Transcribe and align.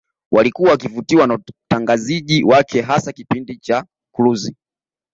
Walikuwa 0.31 0.71
wakivutiwa 0.71 1.27
na 1.27 1.35
utangaziji 1.69 2.43
wake 2.43 2.81
hasa 2.81 3.05
katika 3.05 3.11
kipindi 3.27 3.57
cha 3.57 3.85
kruzi 4.15 4.55